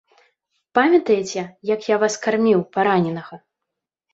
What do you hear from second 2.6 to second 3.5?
параненага?